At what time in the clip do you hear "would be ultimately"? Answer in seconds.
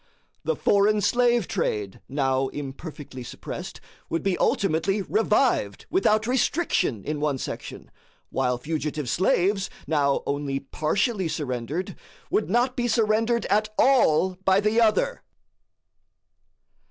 4.09-5.03